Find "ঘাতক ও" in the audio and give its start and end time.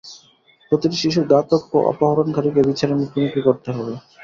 1.31-1.89